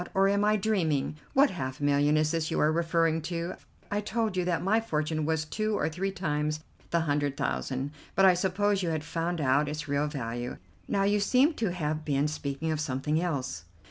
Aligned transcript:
Or 0.15 0.27
am 0.27 0.43
I 0.43 0.55
dreaming? 0.55 1.17
What 1.33 1.51
half 1.51 1.79
million 1.79 2.17
is 2.17 2.31
this 2.31 2.49
you 2.49 2.59
are 2.59 2.71
referring 2.71 3.21
to? 3.29 3.53
I 3.91 4.01
told 4.01 4.35
you 4.35 4.43
that 4.45 4.63
my 4.63 4.81
fortune 4.81 5.25
was 5.27 5.45
two 5.45 5.77
or 5.77 5.89
three 5.89 6.09
times 6.09 6.61
the 6.89 7.01
hundred 7.01 7.37
thousand, 7.37 7.91
but 8.15 8.25
I 8.25 8.33
supposed 8.33 8.81
you 8.81 8.89
had 8.89 9.03
found 9.03 9.39
out 9.39 9.69
its 9.69 9.87
real 9.87 10.07
value. 10.07 10.57
Now 10.87 11.03
you 11.03 11.19
seem 11.19 11.53
to 11.53 11.71
have 11.71 12.03
been 12.03 12.27
speaking 12.27 12.71
of 12.71 12.79
something 12.79 13.21
else." 13.21 13.65